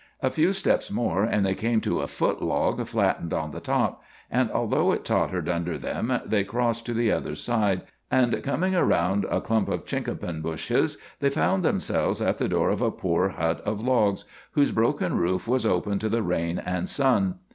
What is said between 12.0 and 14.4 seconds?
at the door of a poor hut of logs,